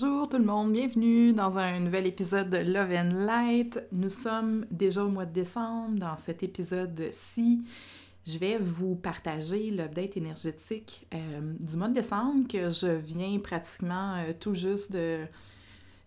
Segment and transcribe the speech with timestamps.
[0.00, 3.82] Bonjour tout le monde, bienvenue dans un nouvel épisode de Love and Light.
[3.90, 5.98] Nous sommes déjà au mois de décembre.
[5.98, 7.64] Dans cet épisode-ci,
[8.24, 14.14] je vais vous partager l'update énergétique euh, du mois de décembre que je viens pratiquement
[14.18, 15.24] euh, tout juste de,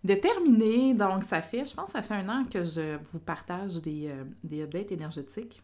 [0.04, 0.94] de terminer.
[0.94, 4.24] Donc, ça fait, je pense, ça fait un an que je vous partage des, euh,
[4.42, 5.60] des updates énergétiques.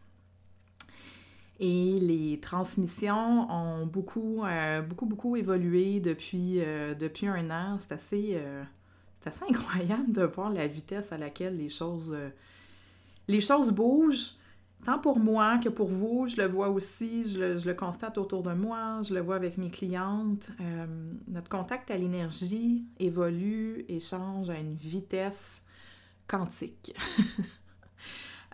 [1.61, 7.77] Et les transmissions ont beaucoup, euh, beaucoup, beaucoup évolué depuis, euh, depuis un an.
[7.79, 8.63] C'est assez, euh,
[9.27, 12.17] assez incroyable de voir la vitesse à laquelle les choses,
[13.27, 14.35] les choses bougent.
[14.85, 18.17] Tant pour moi que pour vous, je le vois aussi, je le, je le constate
[18.17, 20.53] autour de moi, je le vois avec mes clientes.
[21.27, 25.61] notre contact à l'énergie évolue et change à une vitesse
[26.29, 26.95] quantique.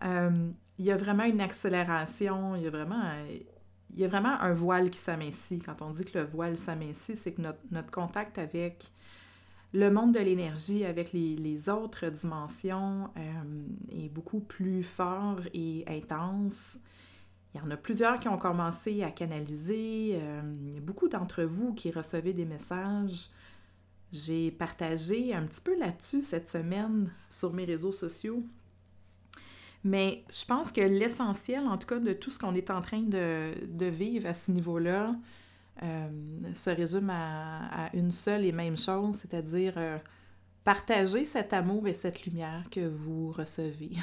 [0.03, 3.03] Euh, il y a vraiment une accélération, il y a vraiment,
[3.95, 5.63] il y a vraiment un voile qui s'amincit.
[5.65, 8.91] Quand on dit que le voile s'amincit, c'est que notre, contact avec
[9.73, 15.85] le monde de l'énergie, avec les, les, autres dimensions, euh, est beaucoup plus fort et
[15.87, 16.79] intense.
[17.55, 20.19] Il y en a plusieurs qui ont commencé à canaliser.
[20.21, 23.29] Euh, il y a beaucoup d'entre vous qui recevez des messages.
[24.11, 28.45] J'ai partagé un petit peu là-dessus cette semaine sur mes réseaux sociaux
[29.85, 33.03] mais je pense que l'essentiel, en tout cas, de tout ce qu'on est en train
[33.03, 35.15] de, vivre à ce niveau-là,
[35.83, 36.09] euh,
[36.55, 39.99] se résume à, une seule et même chose, c'est-à-dire euh,
[40.65, 43.93] partager cet amour et cette lumière que vous recevez.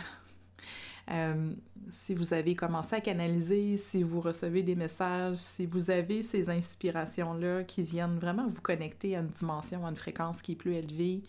[1.09, 1.55] Euh,
[1.89, 6.49] si vous avez commencé à canaliser, si vous recevez des messages, si vous avez ces
[6.49, 10.75] inspirations-là qui viennent vraiment vous connecter à une dimension, à une fréquence qui est plus
[10.75, 11.23] élevée,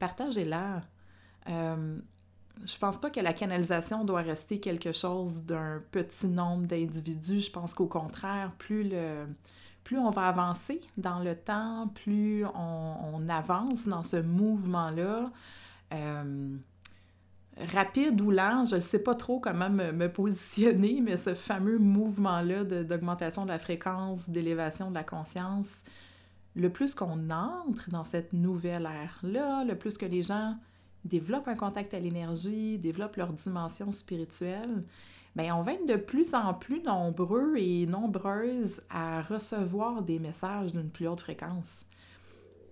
[0.00, 0.80] partagez-la
[2.64, 7.40] je pense pas que la canalisation doit rester quelque chose d'un petit nombre d'individus.
[7.40, 9.26] Je pense qu'au contraire, plus le
[9.84, 15.30] plus on va avancer dans le temps, plus on, avance dans ce mouvement-là,
[15.92, 16.56] euh,
[17.58, 22.64] rapide ou lent, je ne sais pas trop comment me, positionner, mais ce fameux mouvement-là
[22.64, 25.82] d'augmentation de, de la fréquence, d'élévation de la conscience,
[26.56, 30.56] le plus qu'on entre dans cette nouvelle ère-là, le plus que les gens
[31.04, 34.84] développent un contact à l'énergie, développent leur dimension spirituelle,
[35.36, 40.72] bien, on va être de plus en plus nombreux et nombreuses à recevoir des messages
[40.72, 41.80] d'une plus haute fréquence.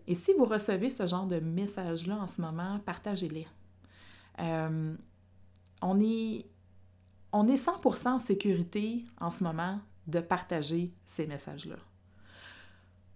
[0.06, 3.46] Et si vous recevez ce genre de messages-là en ce moment, partagez-les.
[4.40, 4.94] Euh,
[5.80, 6.46] on, est,
[7.32, 11.76] on est 100% en sécurité en ce moment de partager ces messages-là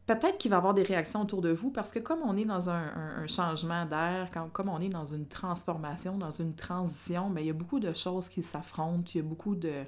[0.06, 2.44] peut-être qu'il va y avoir des réactions autour de vous parce que comme on est
[2.44, 7.46] dans un, changement d'air, comme on est dans une transformation, dans une transition, bien, il
[7.46, 9.84] y a beaucoup de choses qui s'affrontent, il y a beaucoup de,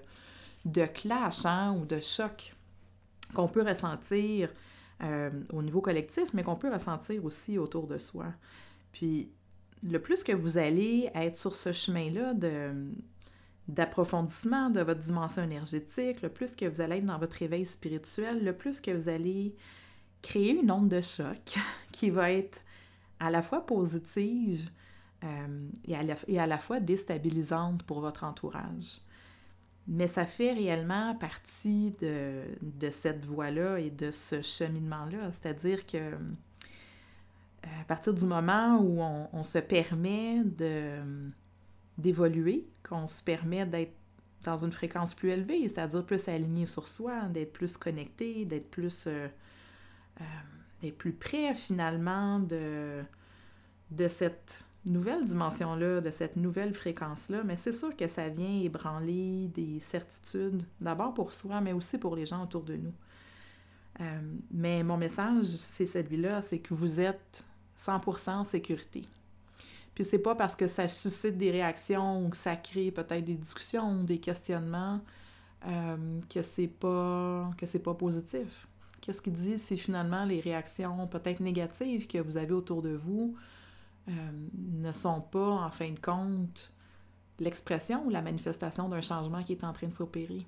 [0.64, 0.86] de
[1.46, 2.54] hein, ou de chocs
[3.34, 4.50] qu'on peut ressentir
[5.02, 8.26] euh, au niveau collectif, mais qu'on peut ressentir aussi autour de soi.
[8.92, 9.30] Puis,
[9.88, 12.72] le plus que vous allez être sur ce chemin-là de
[13.68, 18.42] d'approfondissement de votre dimension énergétique, le plus que vous allez être dans votre éveil spirituel,
[18.42, 19.54] le plus que vous allez
[20.22, 21.58] créer une onde de choc
[21.92, 22.64] qui va être
[23.20, 24.70] à la fois positive
[25.24, 25.96] euh, et,
[26.38, 29.00] à la, fois déstabilisante pour votre entourage.
[29.88, 32.44] Mais ça fait réellement partie de,
[32.90, 35.32] cette voie-là et de ce cheminement-là.
[35.32, 40.42] C'est-à-dire que euh, à partir du moment où on, se permet
[41.96, 43.94] d'évoluer, qu'on se permet d'être
[44.44, 49.06] dans une fréquence plus élevée, c'est-à-dire plus aligné sur soi, d'être plus connecté, d'être plus
[49.08, 49.26] euh,
[50.20, 53.02] euh, plus près finalement de,
[53.90, 59.48] de, cette, nouvelle dimension-là, de cette nouvelle fréquence-là, mais c'est sûr que ça vient ébranler
[59.48, 62.94] des certitudes, d'abord pour soi, mais aussi pour les gens autour de nous.
[64.00, 64.20] Euh,
[64.50, 67.44] mais mon message, c'est celui-là, c'est que vous êtes
[67.78, 69.04] 100% en sécurité.
[69.94, 73.34] Puis c'est pas parce que ça suscite des réactions ou que ça crée peut-être des
[73.34, 75.00] discussions, des questionnements,
[75.66, 77.50] euh, que c'est pas
[77.84, 78.68] pas positif.
[79.08, 83.34] Qu'est-ce qu'il dit si finalement les réactions peut-être négatives que vous avez autour de vous
[84.06, 84.12] euh,
[84.54, 86.70] ne sont pas en fin de compte
[87.38, 90.44] l'expression ou la manifestation d'un changement qui est en train de s'opérer?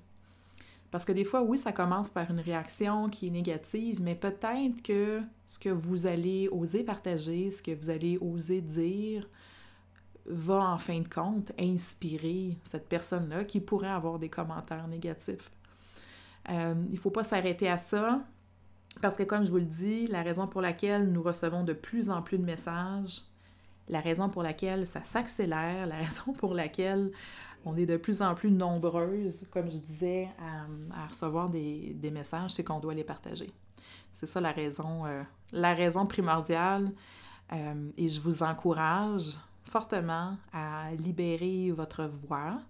[0.91, 4.83] Parce que des fois, oui, ça commence par une réaction qui est négative, mais peut-être
[4.83, 9.27] que ce que vous allez oser partager, ce que vous allez oser dire,
[10.27, 15.49] va en fin de compte inspirer cette personne-là qui pourrait avoir des commentaires négatifs.
[16.51, 18.23] Euh, il ne faut pas s'arrêter à ça,
[18.99, 22.09] parce que comme je vous le dis, la raison pour laquelle nous recevons de plus
[22.09, 23.21] en plus de messages,
[23.87, 27.11] la raison pour laquelle ça s'accélère, la raison pour laquelle
[27.63, 30.29] on est de plus en plus nombreuses, comme je disais,
[30.93, 33.51] à, recevoir des, messages, c'est qu'on doit les partager.
[34.13, 35.21] C'est ça la raison, euh,
[35.51, 36.91] la raison primordiale.
[37.53, 42.61] Euh, et je vous encourage fortement à libérer votre voix,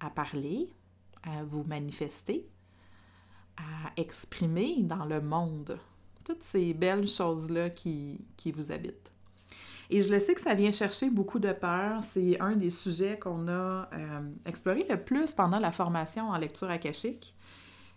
[0.00, 0.68] à parler,
[1.22, 2.46] à vous manifester,
[3.56, 5.78] à exprimer dans le monde
[6.24, 8.18] toutes ces belles choses-là qui,
[8.54, 9.12] vous habitent.
[9.90, 12.04] Et je le sais que ça vient chercher beaucoup de peur.
[12.04, 16.70] C'est un des sujets qu'on a euh, exploré le plus pendant la formation en lecture
[16.70, 17.34] akashique.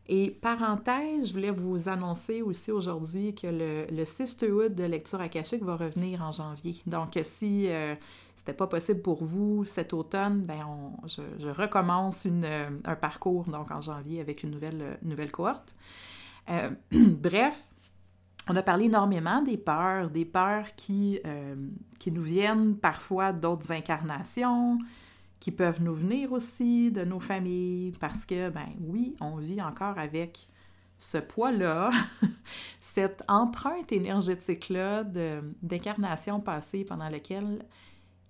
[0.08, 5.64] Et parenthèse, je voulais vous annoncer aussi aujourd'hui que le, le Sisterhood de lecture akashique
[5.64, 6.76] va revenir en janvier.
[6.86, 7.96] Donc, si euh,
[8.36, 10.66] c'était pas possible pour vous cet automne, ben
[11.06, 15.76] je, recommence euh, un parcours donc en janvier avec une nouvelle, nouvelle cohorte.
[16.92, 17.70] bref,
[18.50, 21.56] on a parlé énormément des peurs, des peurs qui, euh,
[22.00, 24.78] qui nous viennent parfois d'autres incarnations,
[25.44, 30.00] qui peuvent nous venir aussi de nos familles, parce que, ben oui, on vit encore
[30.00, 30.48] avec
[30.98, 31.92] ce poids-là,
[32.80, 35.04] cette empreinte énergétique-là
[35.62, 37.66] d'incarnation passée pendant laquelle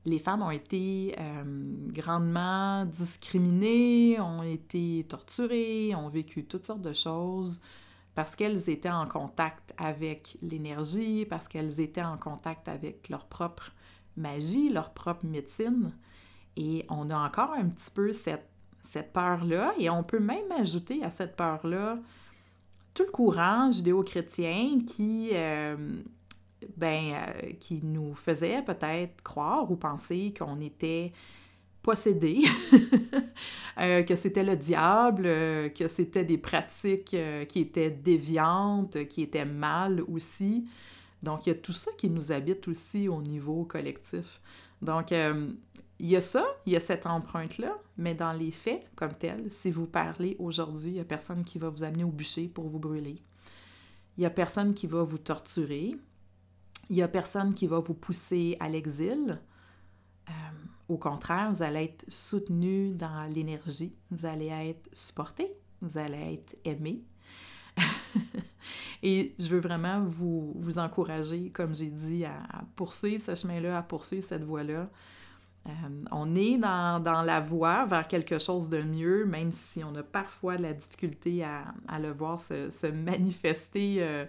[0.06, 1.44] les femmes ont été euh,
[1.90, 7.62] grandement discriminées, ont été torturées, ont vécu toutes sortes de choses
[8.16, 13.72] parce qu'elles étaient en contact avec l'énergie, parce qu'elles étaient en contact avec leur propre
[14.18, 15.94] magie, leur propre médecine.
[16.58, 18.48] Et on a encore un petit peu cette,
[18.84, 21.98] cette peur-là, et on peut même ajouter à cette peur-là
[22.94, 25.76] tout le courant judéo-chrétien qui, euh,
[26.78, 31.12] ben, euh, qui nous faisait peut-être croire ou penser qu'on était
[31.82, 32.42] possédé,
[33.80, 37.16] euh, que c'était le diable, que c'était des pratiques
[37.50, 40.66] qui étaient déviantes, qui étaient mal aussi.
[41.24, 44.40] Donc, il y a tout ça qui nous habite aussi au niveau collectif.
[44.82, 45.14] Donc,
[46.04, 49.50] il y a ça, il y a cette empreinte-là, mais dans les faits comme tels,
[49.50, 52.68] si vous parlez aujourd'hui, il n'y a personne qui va vous amener au bûcher pour
[52.68, 53.24] vous brûler.
[54.18, 55.96] Il n'y a personne qui va vous torturer.
[56.90, 59.40] Il n'y a personne qui va vous pousser à l'exil.
[60.90, 66.58] Au contraire, vous allez être soutenu dans l'énergie, vous allez être supporté, vous allez être
[66.66, 67.02] aimé.
[69.04, 72.44] Et je veux vraiment vous, vous encourager, comme j'ai dit, à,
[72.76, 74.90] poursuivre ce chemin-là, à poursuivre cette voie-là.
[75.66, 75.72] Euh,
[76.12, 80.58] on est dans, la voie vers quelque chose de mieux, même si on a parfois
[80.58, 84.26] la difficulté à, le voir se, se manifester euh,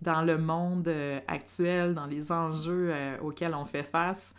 [0.00, 4.32] dans le monde euh, actuel, dans les enjeux auxquels on fait face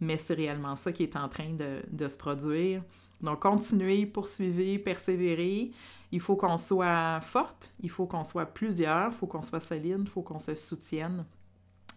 [0.00, 2.82] mais c'est réellement ça qui est en train de, se produire.
[3.20, 5.70] Donc, continuez, poursuivez, persévérez.
[6.10, 10.00] Il faut qu'on soit forte, il faut qu'on soit plusieurs, il faut qu'on soit solide,
[10.00, 11.24] il faut qu'on se soutienne,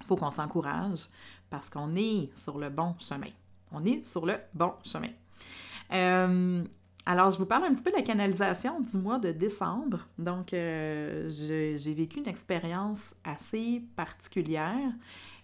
[0.01, 1.08] il faut qu'on s'encourage
[1.50, 3.32] parce qu'on est sur le bon chemin.
[3.74, 5.10] On est sur le bon chemin.
[5.92, 6.63] Euh,
[7.06, 10.08] alors, je vous parle un petit peu de la canalisation du mois de décembre.
[10.18, 14.92] Donc, euh, j'ai vécu une expérience assez particulière.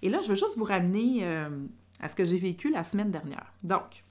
[0.01, 1.49] Et là, je veux juste vous ramener euh,
[1.99, 3.53] à ce que j'ai vécu la semaine dernière.
[3.63, 4.05] Donc,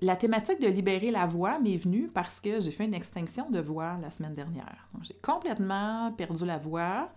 [0.00, 3.60] la thématique de libérer la voix m'est venue parce que j'ai fait une extinction de
[3.60, 4.88] voix la semaine dernière.
[5.02, 7.10] J'ai complètement perdu la voix.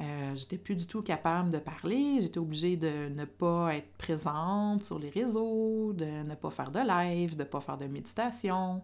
[0.00, 2.20] Euh, j'étais plus du tout capable de parler.
[2.20, 6.80] J'étais obligée de ne pas être présente sur les réseaux, de ne pas faire de
[6.80, 8.82] live, de ne pas faire de méditation.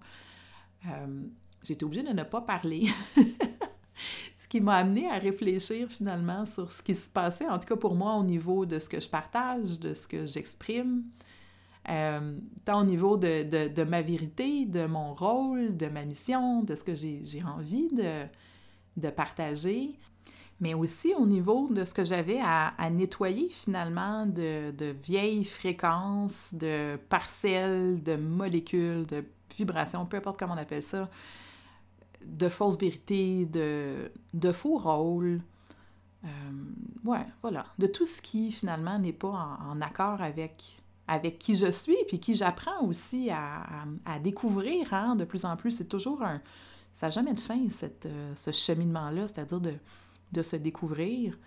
[0.86, 1.22] Euh,
[1.64, 2.86] j'étais obligée de ne pas parler.
[4.36, 7.76] ce qui m'a amené à réfléchir finalement sur ce qui se passait, en tout cas
[7.76, 11.04] pour moi au niveau de ce que je partage, de ce que j'exprime,
[11.88, 16.74] euh, tant au niveau de, de, ma vérité, de mon rôle, de ma mission, de
[16.74, 18.26] ce que j'ai envie de,
[18.96, 19.98] de partager,
[20.60, 26.98] mais aussi au niveau de ce que j'avais à, nettoyer finalement de, vieilles fréquences, de
[27.08, 29.24] parcelles, de molécules, de
[29.56, 31.08] vibrations, peu importe comment on appelle ça,
[32.24, 35.40] de fausses vérités, de, faux rôles.
[36.24, 36.28] Euh,
[37.04, 37.64] ouais, voilà.
[37.78, 40.76] De tout ce qui finalement n'est pas en, accord avec,
[41.08, 43.62] avec qui je suis, puis qui j'apprends aussi à,
[44.04, 45.70] à, découvrir hein, de plus en plus.
[45.70, 46.42] C'est toujours un.
[46.92, 49.74] Ça n'a jamais de fin, cette, euh, ce cheminement-là, c'est-à-dire de
[50.32, 51.38] de se découvrir.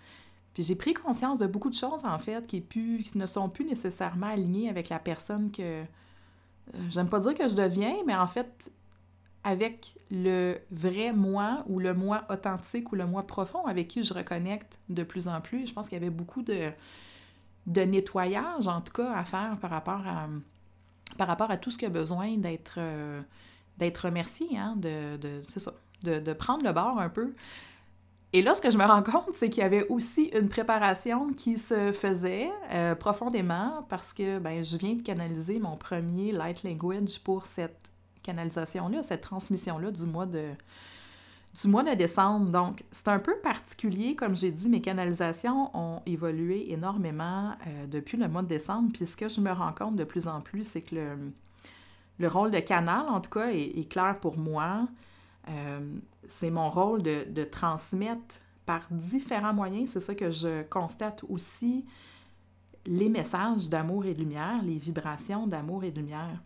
[0.54, 2.64] Puis j'ai pris conscience de beaucoup de choses, en fait, qui,
[3.14, 5.62] ne sont plus nécessairement alignées avec la personne que...
[5.62, 5.84] Euh,
[6.88, 8.72] j'aime pas dire que je deviens, mais en fait,
[9.42, 14.14] avec le vrai moi ou le moi authentique ou le moi profond avec qui je
[14.14, 15.66] reconnecte de plus en plus.
[15.66, 16.70] Je pense qu'il y avait beaucoup de,
[17.66, 22.36] de nettoyage, en tout cas, à faire par rapport à, tout ce qui a besoin
[22.38, 23.20] d'être euh,
[23.78, 27.34] d'être remercié, hein, de, c'est ça, de, prendre le bord un peu.
[28.34, 31.32] Et là, ce que je me rends compte, c'est qu'il y avait aussi une préparation
[31.32, 36.64] qui se faisait euh, profondément parce que ben, je viens de canaliser mon premier light
[36.64, 37.78] language pour cette
[38.24, 40.48] canalisation-là, cette transmission-là du mois de
[41.62, 42.50] du mois de décembre.
[42.50, 48.16] Donc, c'est un peu particulier, comme j'ai dit, mes canalisations ont évolué énormément euh, depuis
[48.16, 48.90] le mois de décembre.
[48.92, 51.32] Puis ce que je me rends compte de plus en plus, c'est que le,
[52.18, 54.88] le rôle de canal, en tout cas, est clair pour moi.
[55.48, 55.96] Euh,
[56.28, 58.36] c'est mon rôle de, transmettre
[58.66, 59.90] par différents moyens.
[59.90, 61.84] C'est ça que je constate aussi,
[62.86, 66.42] les messages d'amour et de lumière, les vibrations d'amour et de lumière.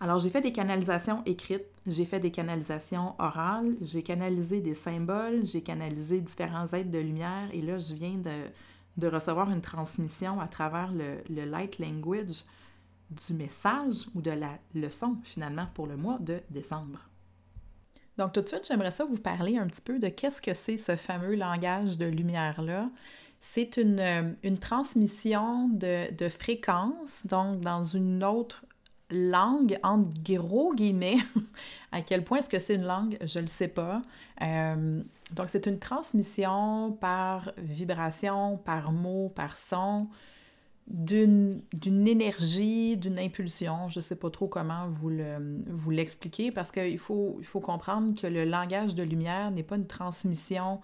[0.00, 5.44] Alors, j'ai fait des canalisations écrites, j'ai fait des canalisations orales, j'ai canalisé des symboles,
[5.44, 10.46] j'ai canalisé différents êtres de lumière et là, je viens de, recevoir une transmission à
[10.46, 12.44] travers le, le, light language
[13.10, 17.08] du message ou de la leçon, finalement, pour le mois de décembre.
[18.18, 20.76] Donc, tout de suite, j'aimerais ça vous parler un petit peu de qu'est-ce que c'est
[20.76, 22.90] ce fameux langage de lumière-là.
[23.38, 28.64] C'est une, euh, une, transmission de, de fréquences, donc dans une autre
[29.10, 31.18] langue, entre gros guillemets.
[31.92, 34.02] à quel point est-ce que c'est une langue, je ne le sais pas.
[34.42, 40.08] Euh, donc, c'est une transmission par vibration, par mot, par son,
[40.88, 41.62] d'une
[42.08, 43.88] énergie, d'une impulsion.
[43.88, 47.60] Je ne sais pas trop comment vous, le, vous l'expliquer parce qu'il faut, il faut
[47.60, 50.80] comprendre que le langage de lumière n'est pas une transmission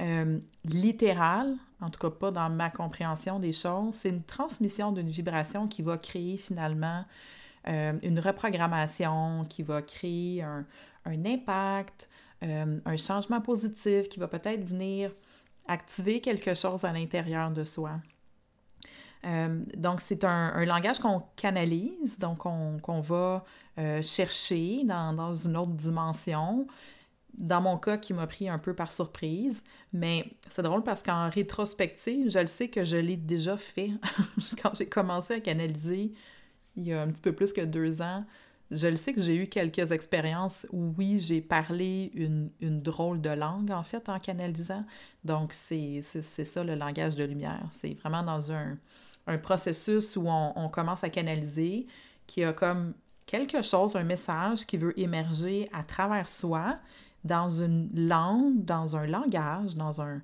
[0.00, 3.94] euh, littérale, en tout cas pas dans ma compréhension des choses.
[4.00, 7.04] C'est une transmission d'une vibration qui va créer finalement
[7.68, 10.66] euh, une reprogrammation, qui va créer un,
[11.04, 12.08] un impact,
[12.42, 15.12] euh, un changement positif, qui va peut-être venir
[15.68, 17.92] activer quelque chose à l'intérieur de soi.
[19.26, 23.44] Euh, donc, c'est un, langage qu'on canalise, donc qu'on va
[23.78, 26.66] euh, chercher dans, une autre dimension.
[27.34, 31.28] Dans mon cas, qui m'a pris un peu par surprise, mais c'est drôle parce qu'en
[31.28, 33.90] rétrospective, je le sais que je l'ai déjà fait.
[34.62, 36.12] Quand j'ai commencé à canaliser
[36.78, 38.24] il y a un petit peu plus que deux ans,
[38.70, 43.20] je le sais que j'ai eu quelques expériences où, oui, j'ai parlé une, une, drôle
[43.20, 44.84] de langue, en fait, en canalisant.
[45.24, 47.66] Donc, c'est ça le langage de lumière.
[47.70, 48.76] C'est vraiment dans un,
[49.26, 51.86] un processus où on, commence à canaliser,
[52.26, 52.94] qui a comme
[53.26, 56.78] quelque chose, un message qui veut émerger à travers soi,
[57.24, 60.22] dans une langue, dans un langage, dans un,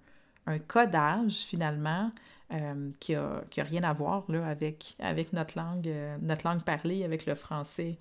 [0.68, 2.10] codage finalement,
[2.52, 6.62] euh, qui n'a a rien à voir là, avec, avec notre, langue, euh, notre langue
[6.62, 7.98] parlée, avec le français.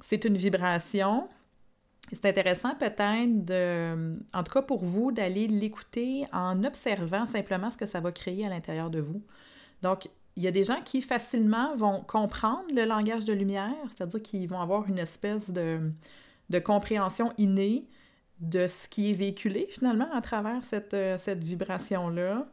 [0.00, 1.28] C'est une vibration.
[2.12, 7.76] C'est intéressant peut-être de, en tout cas pour vous, d'aller l'écouter en observant simplement ce
[7.76, 9.22] que ça va créer à l'intérieur de vous.
[9.82, 10.08] Donc,
[10.38, 14.48] il y a des gens qui facilement vont comprendre le langage de lumière, c'est-à-dire qu'ils
[14.48, 15.90] vont avoir une espèce de,
[16.64, 17.88] compréhension innée
[18.38, 22.46] de ce qui est véhiculé finalement à travers cette, euh, vibration-là.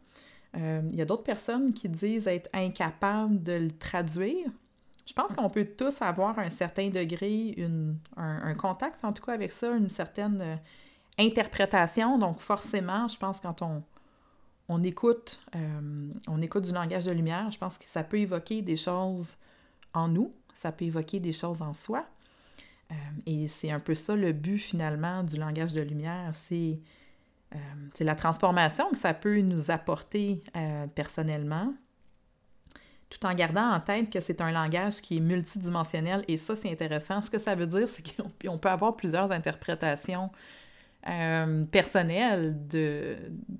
[0.57, 4.47] Euh, il y a d'autres personnes qui disent être incapables de le traduire.
[5.05, 7.55] Je pense qu'on peut tous avoir un certain degré,
[8.17, 10.55] un, contact en tout cas avec ça, une certaine euh,
[11.19, 12.17] interprétation.
[12.17, 13.83] Donc forcément, je pense quand on,
[14.67, 18.61] on écoute, euh, on écoute du langage de lumière, je pense que ça peut évoquer
[18.61, 19.35] des choses
[19.93, 22.05] en nous, ça peut évoquer des choses en soi.
[22.91, 22.95] Euh,
[23.25, 26.79] et c'est un peu ça le but finalement du langage de lumière, c'est
[27.53, 27.57] euh,
[27.99, 30.43] la transformation que ça peut nous apporter
[30.95, 31.73] personnellement,
[33.09, 36.25] tout en gardant en tête que c'est un langage qui est multidimensionnel.
[36.27, 37.21] Et ça, c'est intéressant.
[37.21, 40.31] Ce que ça veut dire, c'est qu'on peut avoir plusieurs interprétations
[41.07, 43.15] euh, personnel de,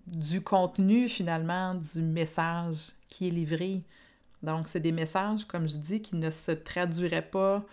[0.08, 3.84] du contenu finalement du message qui est livré.
[4.42, 7.64] Donc, c'est des messages, comme je dis, qui ne se traduiraient pas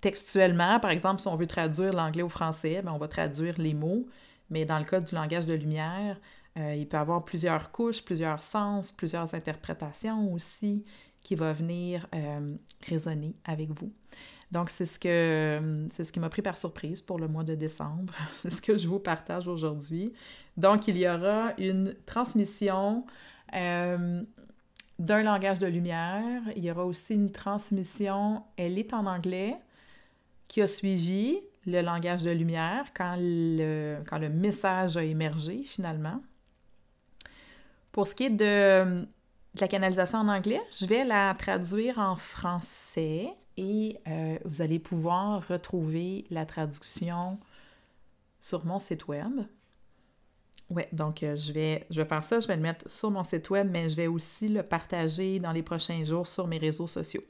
[0.00, 0.80] textuellement.
[0.80, 4.06] Par exemple, si on veut traduire l'anglais au français, ben, on va traduire les mots.
[4.48, 6.16] mais dans le cas du langage de lumière,
[6.58, 10.84] euh, il peut y avoir plusieurs couches, plusieurs sens, plusieurs interprétations aussi
[11.22, 12.56] qui vont venir euh,
[12.88, 13.92] résonner avec vous.
[14.52, 17.54] Donc, c'est ce que c'est ce qui m'a pris par surprise pour le mois de
[17.54, 18.12] décembre.
[18.42, 20.12] c'est ce que je vous partage aujourd'hui.
[20.56, 23.04] Donc, il y aura une transmission
[23.54, 24.22] euh,
[24.98, 26.42] d'un langage de lumière.
[26.56, 29.56] Il y aura aussi une transmission, elle est en anglais,
[30.48, 36.20] qui a suivi le langage de lumière quand le, quand le message a émergé finalement.
[37.92, 39.06] Pour ce qui est de,
[39.58, 43.28] la canalisation en anglais, je vais la traduire en français
[43.60, 47.38] et euh, vous allez pouvoir retrouver la traduction
[48.40, 49.42] sur mon site web.
[50.70, 53.24] Oui, donc euh, je, vais, je vais faire ça, je vais le mettre sur mon
[53.24, 56.86] site web, mais je vais aussi le partager dans les prochains jours sur mes réseaux
[56.86, 57.22] sociaux.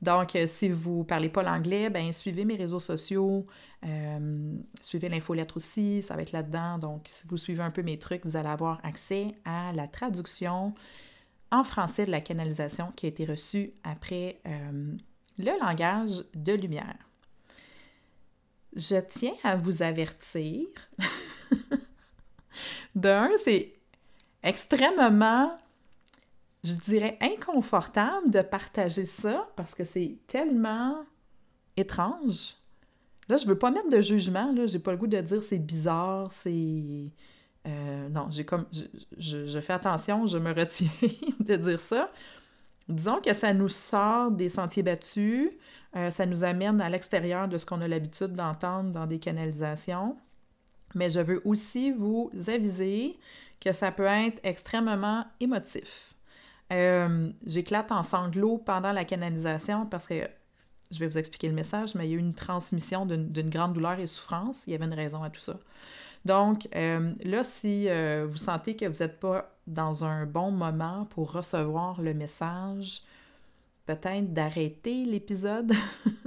[0.00, 3.46] Donc, euh, si vous ne parlez pas l'anglais, ben suivez mes réseaux sociaux,
[3.84, 6.78] euh, suivez l'infolettre aussi, ça va être là-dedans.
[6.78, 10.74] Donc, si vous suivez un peu mes trucs, vous allez avoir accès à la traduction
[11.52, 14.40] en français de la canalisation qui a été reçue après
[15.38, 16.98] le langage de lumière.
[18.74, 20.66] Je tiens à vous avertir.
[22.94, 23.74] D'un, c'est
[24.42, 25.54] extrêmement,
[26.64, 31.04] je dirais, inconfortable de partager ça parce que c'est tellement
[31.76, 32.56] étrange.
[33.28, 35.58] Là, je veux pas mettre de jugement, là, j'ai pas le goût de dire c'est
[35.58, 37.10] bizarre, c'est...
[37.66, 38.66] Euh, non, j'ai comme...
[39.18, 40.88] Je, fais attention, je me retiens
[41.40, 42.10] de dire ça.
[42.88, 45.50] Disons que ça nous sort des sentiers battus,
[45.96, 50.16] euh, ça nous amène à l'extérieur de ce qu'on a l'habitude d'entendre dans des canalisations
[50.96, 53.18] mais je veux aussi vous aviser
[53.60, 56.14] que ça peut être extrêmement émotif.
[56.72, 60.28] Euh, j'éclate en sanglots pendant la canalisation parce que
[60.90, 63.74] je vais vous expliquer le message, mais il y a eu une transmission d'une grande
[63.74, 64.62] douleur et souffrance.
[64.66, 65.58] Il y avait une raison à tout ça.
[66.24, 71.06] Donc, euh, là, si euh, vous sentez que vous n'êtes pas dans un bon moment
[71.10, 73.02] pour recevoir le message,
[73.86, 75.72] peut-être d'arrêter l'épisode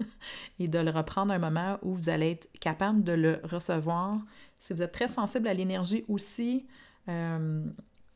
[0.59, 4.17] et de le reprendre un moment où vous allez être capable de le recevoir
[4.59, 6.65] si vous êtes très sensible à l'énergie aussi,
[7.07, 7.63] euh,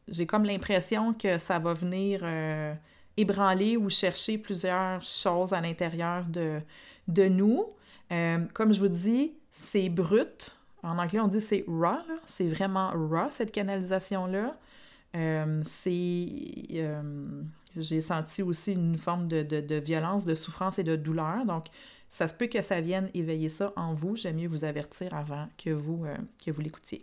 [0.10, 2.26] j'ai comme l'impression que ça va venir
[3.16, 6.60] ébranler ou chercher plusieurs choses à l'intérieur de,
[7.08, 7.66] de nous.
[8.10, 10.54] Comme je vous dis, c'est brut.
[10.84, 11.98] En anglais, on dit c'est raw.
[12.28, 14.56] C'est vraiment raw, cette canalisation-là.
[15.64, 16.86] c'est.
[17.76, 21.46] j'ai senti aussi une forme de, violence, de souffrance et de douleur.
[21.46, 21.68] Donc,
[22.10, 24.16] ça se peut que ça vienne éveiller ça en vous.
[24.16, 26.16] J'aime mieux vous avertir avant que vous, euh,
[26.46, 27.02] vous l'écoutiez.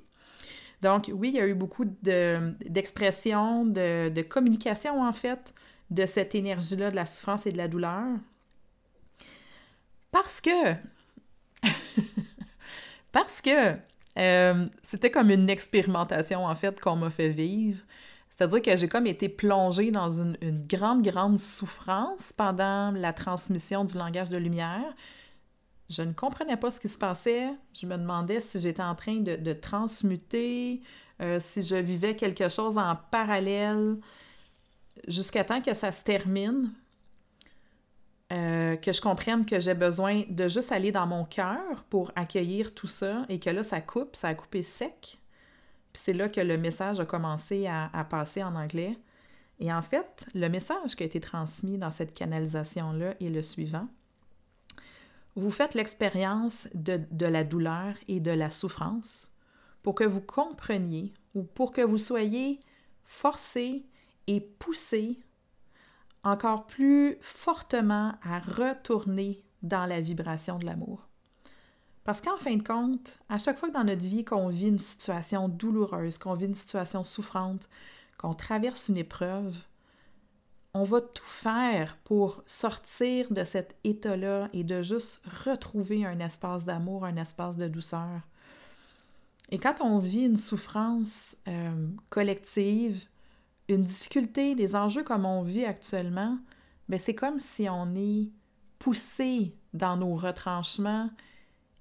[0.83, 5.53] Donc, oui, il y a eu beaucoup d'expressions, de, de, communication, en fait,
[5.91, 8.07] de cette énergie-là, de la souffrance et de la douleur.
[10.13, 10.75] Parce que,
[13.13, 13.77] parce que
[14.19, 17.81] euh, c'était comme une expérimentation, en fait, qu'on m'a fait vivre.
[18.29, 23.97] C'est-à-dire que j'ai comme été plongée dans une, grande, grande souffrance pendant la transmission du
[23.99, 24.95] langage de lumière.
[25.91, 27.51] Je ne comprenais pas ce qui se passait.
[27.75, 30.81] Je me demandais si j'étais en train de, transmuter,
[31.21, 33.99] euh, si je vivais quelque chose en parallèle,
[35.07, 36.73] jusqu'à temps que ça se termine,
[38.33, 42.75] euh, que je comprenne que j'ai besoin de juste aller dans mon cœur pour accueillir
[42.75, 45.19] tout ça et que là, ça coupe, ça a coupé sec.
[45.93, 48.97] Puis c'est là que le message a commencé à, passer en anglais.
[49.59, 53.89] Et en fait, le message qui a été transmis dans cette canalisation-là est le suivant.
[55.35, 59.31] Vous faites l'expérience de, de, la douleur et de la souffrance
[59.83, 62.61] pour que vous compreniez ou pour que vous soyez
[63.05, 63.85] forcé
[64.29, 65.19] et poussé
[66.23, 71.09] encore plus fortement à retourner dans la vibration de l'amour.
[72.05, 74.79] Parce qu'en fin de compte, à chaque fois que dans notre vie qu'on vit une
[74.79, 77.69] situation douloureuse, qu'on vit une situation souffrante,
[78.19, 79.57] qu'on traverse une épreuve,
[80.73, 86.65] on va tout faire pour sortir de cet état-là et de juste retrouver un espace
[86.65, 88.21] d'amour, un espace de douceur.
[89.51, 93.09] Et quand on vit une souffrance euh, collective,
[93.75, 96.39] une difficulté, des enjeux comme on vit actuellement,
[96.89, 98.31] ben c'est comme si on est
[98.79, 101.11] poussé dans nos retranchements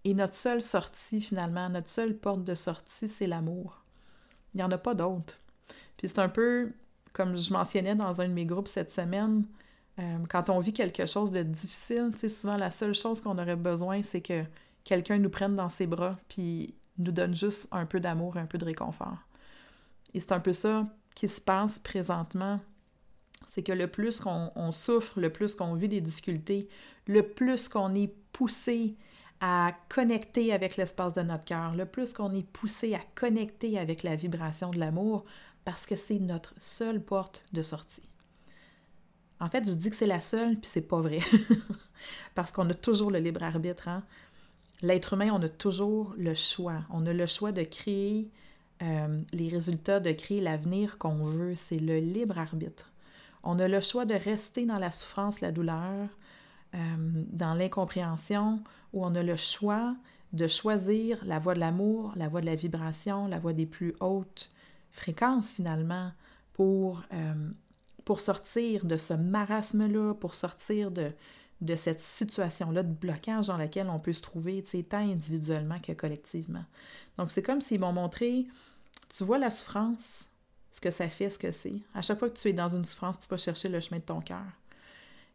[0.04, 3.84] et notre seule sortie, finalement, notre seule porte de sortie, c'est l'amour.
[4.54, 5.40] Il n'y en a pas d'autre.
[5.98, 6.74] Puis c'est un peu,
[7.12, 9.46] comme je mentionnais dans un de mes groupes cette semaine,
[10.00, 13.38] euh, quand on vit quelque chose de difficile, tu sais, souvent la seule chose qu'on
[13.38, 14.46] aurait besoin, c'est que
[14.84, 18.58] quelqu'un nous prenne dans ses bras, puis nous donne juste un peu d'amour un peu
[18.58, 19.18] de réconfort.
[20.14, 20.86] Et c'est un peu ça
[21.28, 22.60] se passe présentement.
[23.50, 26.70] C'est que le plus qu'on souffre, le plus qu'on vit des difficultés,
[27.08, 28.96] le plus qu'on est poussé
[29.42, 34.04] à connecter avec l'espace de notre cœur, le plus qu'on est poussé à connecter avec
[34.04, 35.26] la vibration de l'amour,
[35.66, 38.08] parce que c'est notre seule porte de sortie.
[39.40, 41.20] En fait, je dis que c'est la seule, puis c'est pas vrai.
[42.36, 43.88] parce qu'on a toujours le libre arbitre.
[43.88, 44.04] Hein?
[44.82, 46.82] L'être humain, on a toujours le choix.
[46.90, 48.30] On a le choix de créer
[48.82, 51.56] euh, les résultats, de créer l'avenir qu'on veut.
[51.56, 52.92] C'est le libre arbitre.
[53.44, 56.08] On a le choix de rester dans la souffrance, la douleur,
[56.76, 56.78] euh,
[57.32, 58.62] dans l'incompréhension,
[58.94, 59.96] où on a le choix
[60.34, 63.96] de choisir la voie de l'amour, la voie de la vibration, la voie des plus
[64.00, 64.52] hautes
[64.92, 66.12] fréquences finalement,
[66.54, 67.50] pour, euh,
[68.06, 71.12] pour sortir de ce marasme-là, pour sortir de,
[71.62, 76.64] de cette situation-là de blocage dans laquelle on peut se trouver, tant individuellement que collectivement.
[77.18, 78.48] Donc, c'est comme s'ils m'ont montré,
[79.16, 80.26] tu vois la souffrance,
[80.72, 81.82] ce que ça fait, ce que c'est.
[81.94, 84.06] À chaque fois que tu es dans une souffrance, tu vas chercher le chemin de
[84.06, 84.46] ton cœur.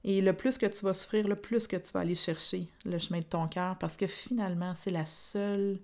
[0.04, 2.98] Et le plus que tu vas souffrir, le plus que tu vas aller chercher le
[2.98, 5.80] chemin de ton cœur, parce que finalement, c'est la seule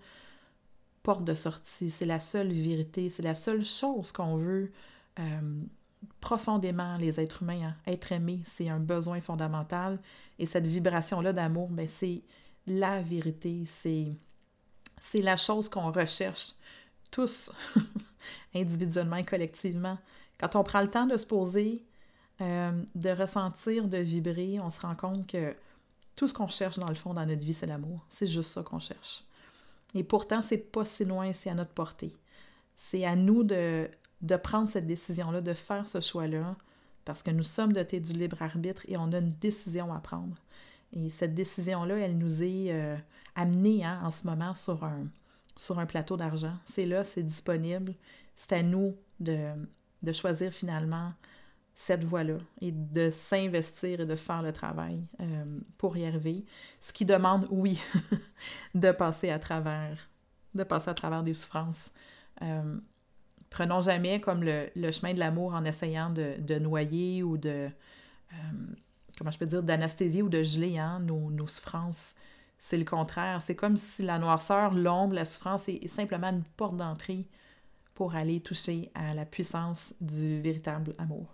[1.03, 4.71] porte de sortie, c'est la seule vérité, c'est la seule chose qu'on veut
[5.19, 5.63] euh,
[6.21, 7.63] profondément, les êtres humains.
[7.63, 7.77] Hein.
[7.87, 9.99] Être aimé, c'est un besoin fondamental.
[10.39, 12.23] Et cette vibration-là d'amour, ben, c'est
[12.67, 16.53] la vérité, c'est la chose qu'on recherche
[17.11, 17.53] tous,
[18.55, 19.99] individuellement et collectivement.
[20.39, 21.85] Quand on prend le temps de se poser,
[22.41, 25.55] euh, de ressentir, de vibrer, on se rend compte que
[26.17, 28.05] tout ce qu'on cherche dans le fond dans notre vie, c'est l'amour.
[28.11, 29.25] C'est juste ça qu'on cherche.
[29.95, 32.17] Et pourtant, c'est pas si loin, c'est à notre portée.
[32.77, 33.89] C'est à nous de,
[34.23, 36.57] de prendre cette décision-là, de faire ce choix-là,
[37.05, 40.37] parce que nous sommes dotés du libre arbitre et on a une décision à prendre.
[40.93, 42.97] Et cette décision-là, elle nous est euh,
[43.35, 45.07] amenée hein, en ce moment sur un,
[45.61, 46.55] sur un plateau d'argent.
[46.65, 47.93] C'est là, c'est disponible.
[48.35, 49.53] C'est à nous de,
[50.11, 51.13] choisir finalement
[51.75, 55.45] cette voie-là et de s'investir et de faire le travail euh,
[55.77, 56.47] pour y arriver.
[56.81, 57.79] Ce qui demande, oui,
[58.75, 60.09] de passer à travers,
[60.55, 61.91] de passer à travers des souffrances.
[62.41, 62.79] Euh,
[63.51, 67.69] prenons jamais comme le, chemin de l'amour en essayant de, noyer ou de,
[68.33, 68.37] euh,
[69.19, 72.15] comment je peux dire, d'anesthésier ou de geler hein, nos, nos souffrances.
[72.61, 73.43] C'est le contraire.
[73.43, 77.27] C'est comme si la noirceur, l'ombre, la souffrance est simplement une porte d'entrée
[77.95, 81.27] pour aller toucher à la puissance du véritable amour.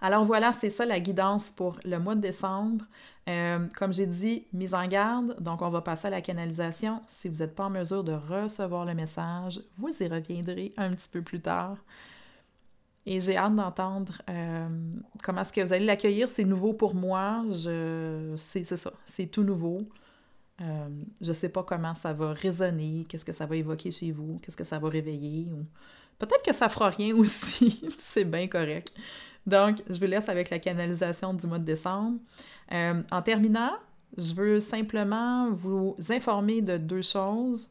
[0.00, 2.84] Alors voilà, c'est ça la guidance pour le mois de décembre.
[3.28, 7.00] Euh, comme j'ai dit, mise en garde, donc on va passer à la canalisation.
[7.08, 11.08] Si vous n'êtes pas en mesure de recevoir le message, vous y reviendrez un petit
[11.08, 11.78] peu plus tard.
[13.06, 14.68] Et j'ai hâte d'entendre euh,
[15.22, 16.28] comment est-ce que vous allez l'accueillir.
[16.28, 17.44] C'est nouveau pour moi.
[18.36, 19.82] C'est ça, c'est tout nouveau.
[20.60, 20.88] Euh,
[21.20, 24.38] je ne sais pas comment ça va résonner, qu'est-ce que ça va évoquer chez vous,
[24.40, 25.50] qu'est-ce que ça va réveiller.
[25.52, 25.64] Ou...
[26.18, 28.94] Peut-être que ça fera rien aussi, c'est bien correct.
[29.46, 32.18] Donc, je vous laisse avec la canalisation du mois de décembre.
[32.72, 33.72] Euh, en terminant,
[34.16, 37.68] je veux simplement vous informer de deux choses.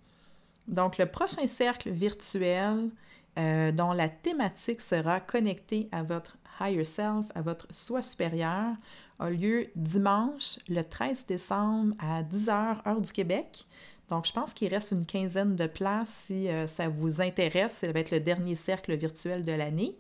[0.67, 2.89] Donc, le prochain cercle virtuel
[3.38, 8.76] euh, dont la thématique sera connectée à votre higher self, à votre soi supérieur,
[9.19, 13.65] a lieu dimanche, le 13 décembre à 10h, heure du Québec.
[14.10, 17.78] Donc, je pense qu'il reste une quinzaine de places si euh, ça vous intéresse.
[17.82, 19.96] Ça va être le dernier cercle virtuel de l'année.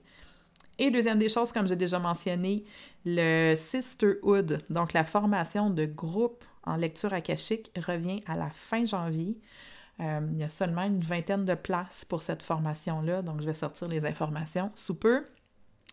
[0.77, 2.63] Et deuxième des choses, comme j'ai déjà mentionné,
[3.05, 9.37] le Sisterhood, donc la formation de groupe en lecture akashique, revient à la fin janvier.
[9.99, 13.53] Euh, il y a seulement une vingtaine de places pour cette formation-là, donc je vais
[13.53, 15.25] sortir les informations sous peu.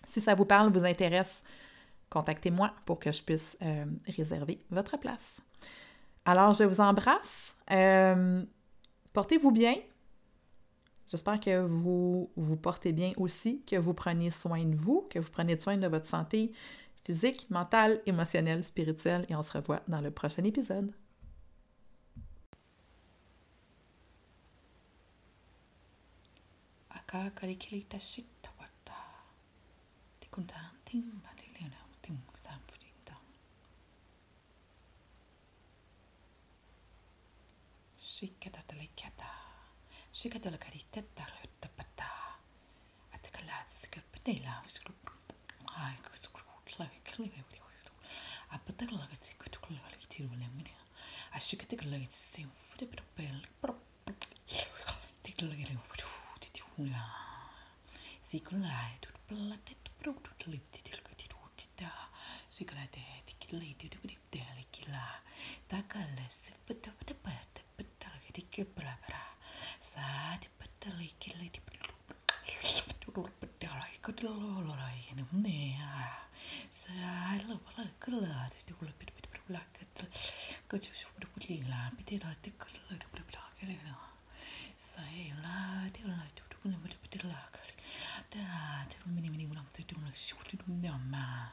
[0.08, 1.42] Si ça vous parle, vous intéresse,
[2.08, 5.40] contactez-moi pour que je puisse euh, réserver votre place.
[6.24, 7.54] Alors, je vous embrasse.
[7.70, 8.42] Euh,
[9.12, 9.74] portez-vous bien.
[11.06, 15.30] J'espère que vous vous portez bien aussi, que vous prenez soin de vous, que vous
[15.30, 16.52] prenez soin de votre santé
[17.04, 20.92] physique, mentale, émotionnelle, spirituelle et on se revoit dans le prochain épisode.
[27.12, 28.94] 아까 가리킬리다 씻다 왔다.
[30.20, 33.20] 디콘탄 팅 바닐레나 팅 그다음 부린다.
[37.98, 39.28] 시켜다 달리켜다.
[40.12, 42.38] 시켜다 가리켰다 흩다봤다.
[43.10, 44.94] 아트칼라스 스급네라 스급.
[45.66, 47.90] 아이 그 스급 클라이 클리메 우리 거기서.
[48.50, 50.48] 아빠들라가 지금 그걸 기티를 몰래
[51.32, 53.80] 아시게 되글라게 지금 프레브로 벨 프로
[55.24, 55.82] 되글라게 레고
[58.28, 61.92] Sikulai tut platet prutut lipti tilkati tutita.
[62.48, 65.04] Sikulai te tikilai tu tu dip te alikila.
[65.68, 69.24] Takala sipata pata pata pata lagi kepala para.
[69.78, 71.60] Saat pata lagi kilai di
[73.00, 75.12] turur pedal ikut lolo lagi
[75.44, 75.76] nih
[76.70, 80.08] Saya lupa lagi lah tu tu lebih lebih berulah ketel.
[80.64, 81.92] Kecil sudah putih lah.
[81.92, 84.16] Piti lah tikul lebih berulah kelah.
[84.80, 86.39] Saya lah tiul lah
[90.90, 91.46] mamma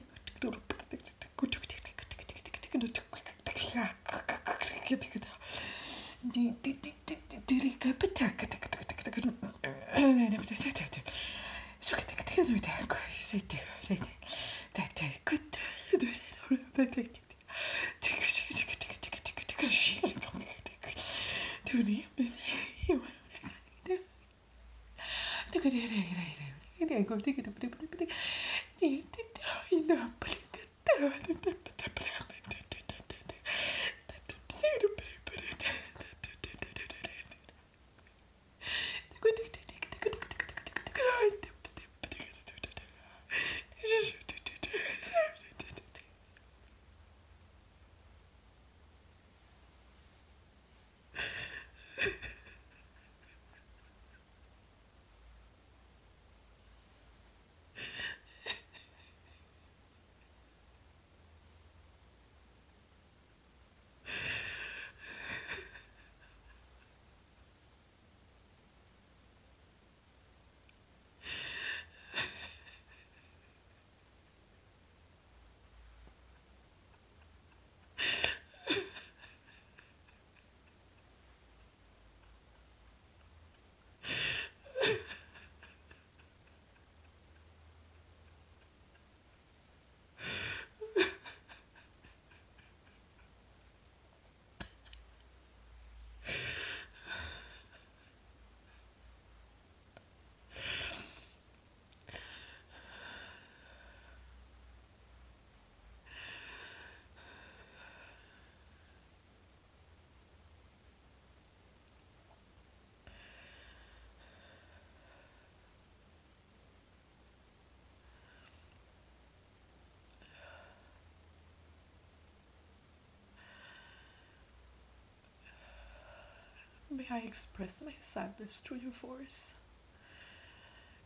[127.01, 129.55] May I express my sadness through your voice.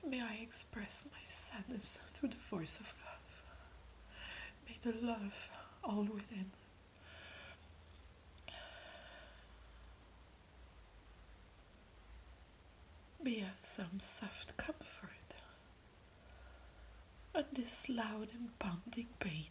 [0.05, 3.43] May I express my sadness through the voice of love.
[4.67, 5.49] May the love
[5.85, 6.51] all within
[13.23, 15.35] be of some soft comfort
[17.33, 19.45] on this loud and pounding pain.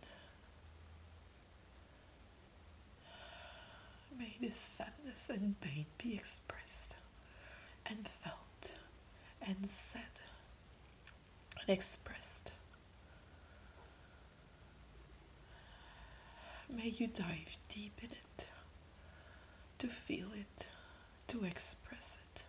[4.19, 6.97] may this sadness and pain be expressed
[7.87, 8.75] and felt
[9.47, 10.21] and said
[11.61, 12.53] and expressed.
[16.69, 18.49] May you dive deep in it
[19.79, 20.69] to feel it,
[21.29, 22.45] to express it.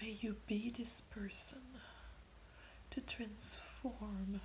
[0.00, 1.62] May you be this person
[2.90, 4.40] to transform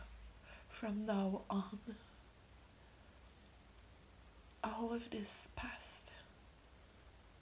[0.70, 1.80] from now on
[4.64, 6.12] all of this past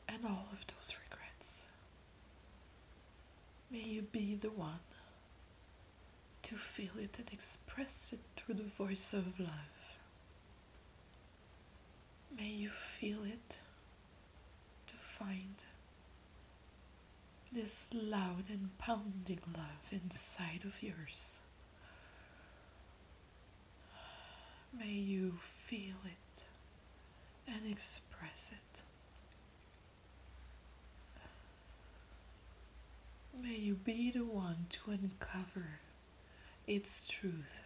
[0.08, 1.66] and all of those regrets.
[3.72, 4.80] May you be the one
[6.44, 9.98] to feel it and express it through the voice of love.
[12.38, 13.60] May you feel it
[14.88, 15.56] to find
[17.52, 21.42] this loud and pounding love inside of yours.
[24.78, 26.27] May you feel it
[27.48, 28.82] and express it.
[33.42, 35.80] May you be the one to uncover
[36.66, 37.62] its truth.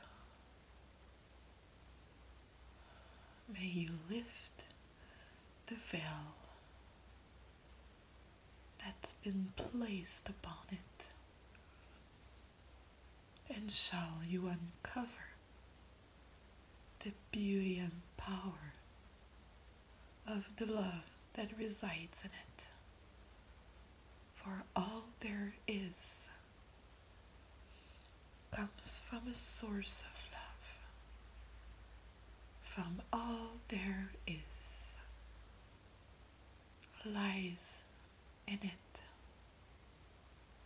[3.52, 4.66] May you lift
[5.68, 6.36] the veil
[8.80, 11.08] that's been placed upon it,
[13.54, 15.08] and shall you uncover
[17.00, 18.74] the beauty and power
[20.28, 22.66] of the love that resides in it.
[24.36, 26.26] For all there is
[28.52, 30.78] comes from a source of love.
[32.64, 34.96] From all there is
[37.06, 37.82] lies
[38.48, 39.02] in it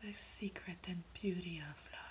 [0.01, 2.05] the secret and beauty of love.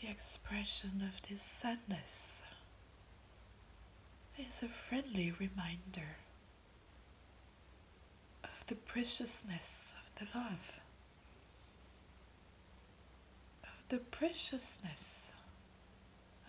[0.00, 2.42] The expression of this sadness
[4.38, 6.16] is a friendly reminder
[8.44, 10.80] of the preciousness of the love,
[13.64, 15.32] of the preciousness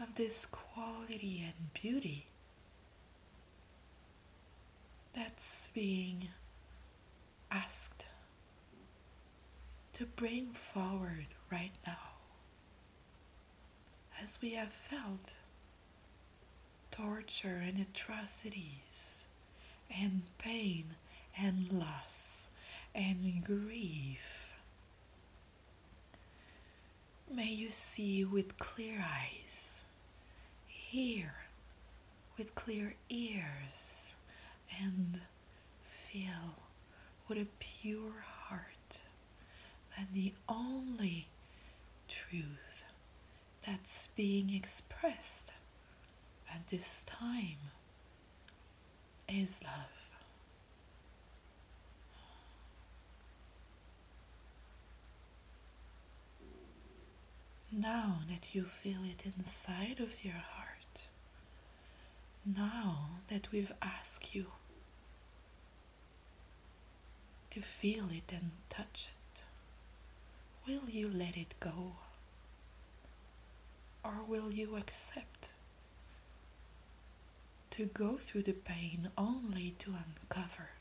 [0.01, 2.27] of this quality and beauty
[5.15, 6.29] that's being
[7.51, 8.05] asked
[9.93, 11.97] to bring forward right now
[14.21, 15.33] as we have felt
[16.99, 19.27] torture and atrocities
[20.01, 20.85] and pain
[21.37, 22.47] and loss
[22.93, 24.53] and grief.
[27.31, 29.85] May you see with clear eyes,
[30.67, 31.33] hear
[32.37, 34.15] with clear ears,
[34.81, 35.21] and
[35.83, 36.57] feel
[37.27, 39.01] with a pure heart
[39.97, 41.27] that the only
[42.07, 42.85] truth
[43.65, 45.53] that's being expressed
[46.53, 47.57] at this time
[49.27, 49.99] is love.
[57.71, 61.03] Now that you feel it inside of your heart,
[62.45, 64.47] now that we've asked you
[67.51, 69.43] to feel it and touch it,
[70.67, 71.93] will you let it go?
[74.03, 75.51] Or will you accept
[77.79, 80.71] to go through the pain only to uncover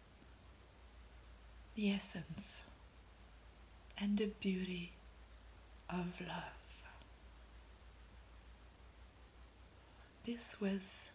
[1.77, 2.63] the essence
[3.97, 4.91] and the beauty
[5.89, 6.83] of love?
[10.27, 11.11] This was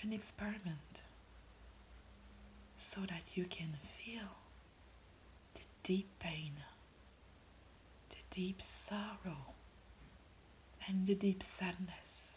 [0.00, 1.02] an experiment
[2.78, 4.38] so that you can feel
[5.56, 6.52] the deep pain,
[8.08, 9.52] the deep sorrow,
[10.88, 12.35] and the deep sadness,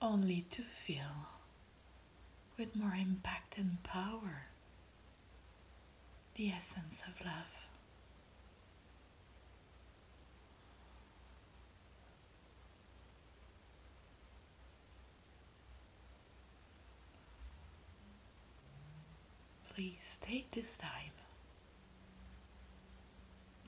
[0.00, 1.28] only to feel
[2.56, 4.46] with more impact and power
[6.34, 7.66] the essence of love.
[19.74, 21.12] Please take this time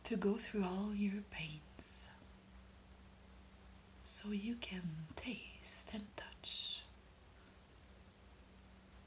[0.04, 2.08] to go through all your pains
[4.02, 4.82] so you can
[5.60, 6.82] taste and touch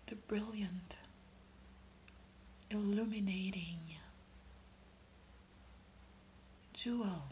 [0.07, 0.97] the brilliant,
[2.69, 3.79] illuminating
[6.73, 7.23] jewel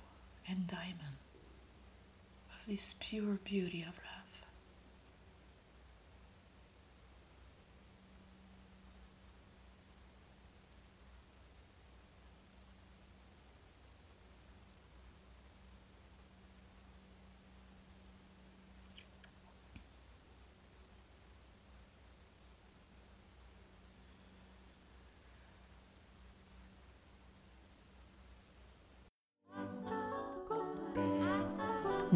[0.48, 1.18] and diamond
[2.50, 4.21] of this pure beauty of love.